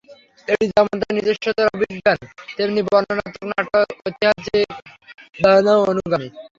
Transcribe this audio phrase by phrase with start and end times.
[0.47, 2.17] এটি যেমন তাঁর নিজস্বতার অভিজ্ঞান,
[2.55, 4.69] তেমনি বর্ণনাত্মক নাট্যের ঐতিহ্যিক
[5.35, 6.27] ধারারও অনুগামী।